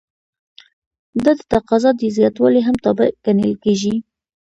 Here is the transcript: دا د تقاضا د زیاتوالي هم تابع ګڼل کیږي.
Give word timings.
دا 1.23 1.31
د 1.37 1.39
تقاضا 1.53 1.89
د 1.97 2.01
زیاتوالي 2.17 2.61
هم 2.63 2.75
تابع 2.83 3.07
ګڼل 3.25 3.53
کیږي. 3.63 3.95